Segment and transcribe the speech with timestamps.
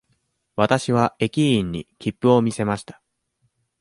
[0.55, 3.03] わたしは駅員に切符を見せました。